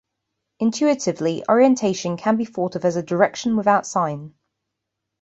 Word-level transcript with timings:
Intuitively, 0.59 1.43
orientation 1.47 2.17
can 2.17 2.35
be 2.35 2.43
thought 2.43 2.75
of 2.75 2.85
as 2.85 2.95
a 2.95 3.03
direction 3.03 3.55
without 3.55 3.85
sign. 3.85 4.33